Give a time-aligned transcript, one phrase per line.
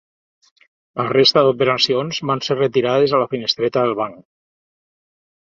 [1.01, 4.19] La resta d’operacions van ser retirades a la finestreta del banc.